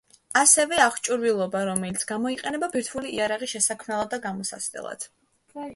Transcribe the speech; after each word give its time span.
ასევე, 0.39 0.77
აღჭურვილობა, 0.85 1.61
რომელიც 1.69 2.07
გამოიყენება 2.13 2.73
ბირთვული 2.77 3.15
იარაღის 3.19 3.53
შესაქმნელად 3.57 4.13
და 4.17 4.25
გამოსაცდელად. 4.29 5.09